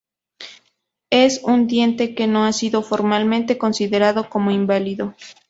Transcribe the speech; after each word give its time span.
Es 1.11 1.41
un 1.43 1.67
diente 1.67 2.15
que 2.15 2.25
no 2.25 2.45
ha 2.45 2.53
sido 2.53 2.81
formalmente 2.81 3.59
considerado 3.59 4.31
como 4.31 4.49
inválido. 4.49 5.13